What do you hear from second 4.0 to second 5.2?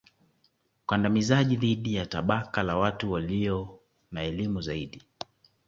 na elimu zaidi